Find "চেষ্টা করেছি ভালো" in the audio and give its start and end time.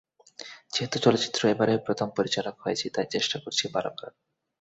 3.11-3.89